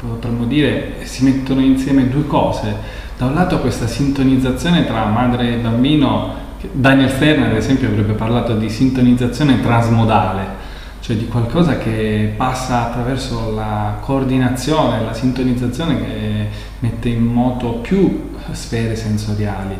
[0.00, 2.74] potremmo dire, si mettono insieme due cose.
[3.16, 8.56] Da un lato questa sintonizzazione tra madre e bambino, Daniel Stern ad esempio avrebbe parlato
[8.56, 10.58] di sintonizzazione trasmodale,
[11.00, 16.48] cioè di qualcosa che passa attraverso la coordinazione, la sintonizzazione che
[16.80, 19.76] mette in moto più sfere sensoriali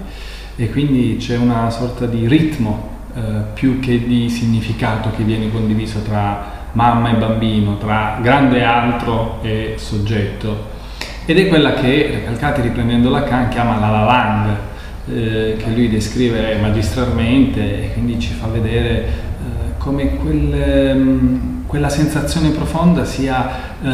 [0.57, 3.21] e quindi c'è una sorta di ritmo eh,
[3.55, 9.75] più che di significato che viene condiviso tra mamma e bambino, tra grande altro e
[9.77, 10.69] soggetto.
[11.27, 14.57] Ed è quella che Recalcati, riprendendo Lacan, chiama la Lalang,
[15.09, 21.89] eh, che lui descrive magistralmente e quindi ci fa vedere eh, come quel, ehm, quella
[21.89, 23.49] sensazione profonda sia
[23.83, 23.89] eh,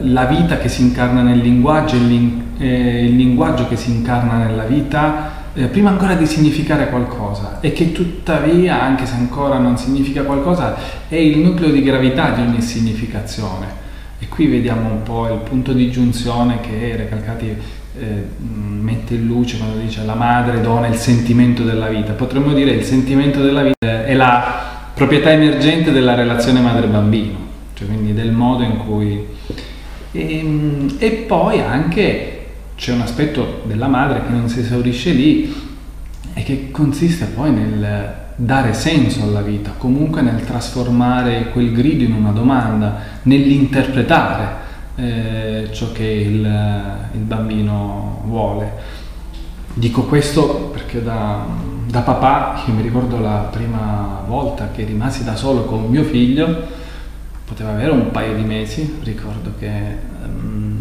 [0.00, 4.64] la vita che si incarna nel linguaggio, il, eh, il linguaggio che si incarna nella
[4.64, 10.22] vita eh, prima ancora di significare qualcosa e che tuttavia, anche se ancora non significa
[10.22, 10.76] qualcosa,
[11.08, 13.84] è il nucleo di gravità di ogni significazione.
[14.18, 17.56] E qui vediamo un po' il punto di giunzione che Recalcati
[17.98, 22.12] eh, mette in luce quando dice la madre dona il sentimento della vita.
[22.12, 27.36] Potremmo dire il sentimento della vita è la proprietà emergente della relazione madre-bambino,
[27.74, 29.26] cioè quindi del modo in cui...
[30.12, 32.35] E, e poi anche
[32.76, 35.52] c'è un aspetto della madre che non si esaurisce lì
[36.34, 42.12] e che consiste poi nel dare senso alla vita, comunque nel trasformare quel grido in
[42.12, 44.64] una domanda, nell'interpretare
[44.96, 48.70] eh, ciò che il, il, bambino vuole.
[49.72, 51.46] Dico questo perché da,
[51.86, 56.74] da, papà, io mi ricordo la prima volta che rimasi da solo con mio figlio,
[57.46, 59.70] poteva avere un paio di mesi, ricordo che...
[60.24, 60.75] Um,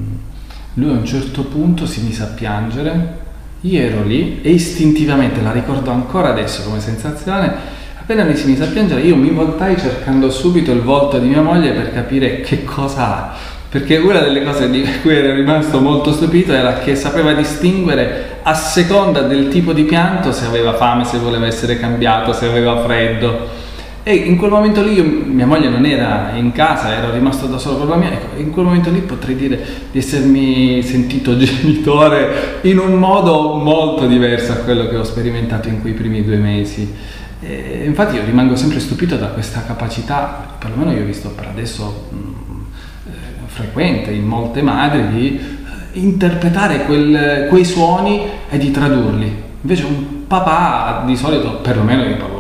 [0.75, 3.23] lui a un certo punto si mise a piangere,
[3.61, 7.53] io ero lì e istintivamente, la ricordo ancora adesso come sensazione,
[7.99, 11.41] appena mi si mise a piangere io mi voltai cercando subito il volto di mia
[11.41, 13.35] moglie per capire che cosa ha.
[13.69, 18.53] Perché una delle cose di cui ero rimasto molto stupito era che sapeva distinguere a
[18.53, 23.63] seconda del tipo di pianto se aveva fame, se voleva essere cambiato, se aveva freddo
[24.07, 27.57] e in quel momento lì io, mia moglie non era in casa, ero rimasto da
[27.57, 29.59] solo con la mia, ecco, in quel momento lì potrei dire
[29.91, 35.81] di essermi sentito genitore in un modo molto diverso a quello che ho sperimentato in
[35.81, 36.93] quei primi due mesi.
[37.39, 42.09] E infatti io rimango sempre stupito da questa capacità, perlomeno io ho visto per adesso
[42.11, 43.11] mh, eh,
[43.47, 48.21] frequente in molte madri, di eh, interpretare quel, quei suoni
[48.51, 49.41] e di tradurli.
[49.61, 52.34] Invece un papà di solito, perlomeno io parlo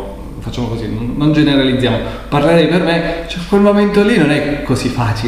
[0.45, 1.97] facciamo così, non, generalizziamo,
[2.29, 5.23] parlare per me, cioè quel momento lì non è così facile.